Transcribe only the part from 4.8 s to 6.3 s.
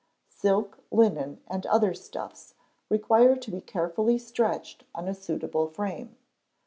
on a suitable frame.